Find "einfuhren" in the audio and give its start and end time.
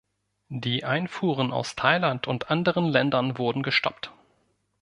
0.83-1.51